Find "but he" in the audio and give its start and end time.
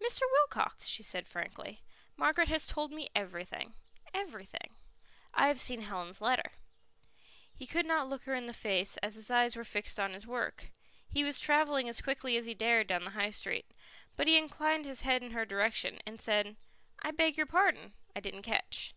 14.14-14.38